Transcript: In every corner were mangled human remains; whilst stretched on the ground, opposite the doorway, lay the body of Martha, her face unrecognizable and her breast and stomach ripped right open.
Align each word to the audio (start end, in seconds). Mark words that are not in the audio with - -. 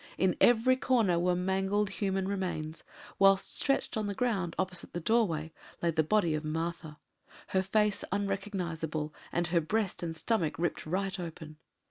In 0.17 0.35
every 0.41 0.77
corner 0.77 1.19
were 1.19 1.35
mangled 1.35 1.91
human 1.91 2.27
remains; 2.27 2.83
whilst 3.19 3.55
stretched 3.55 3.95
on 3.95 4.07
the 4.07 4.15
ground, 4.15 4.55
opposite 4.57 4.93
the 4.93 4.99
doorway, 4.99 5.53
lay 5.83 5.91
the 5.91 6.01
body 6.01 6.33
of 6.33 6.43
Martha, 6.43 6.97
her 7.49 7.61
face 7.61 8.03
unrecognizable 8.11 9.13
and 9.31 9.45
her 9.49 9.61
breast 9.61 10.01
and 10.01 10.15
stomach 10.15 10.57
ripped 10.57 10.87
right 10.87 11.19
open. 11.19 11.57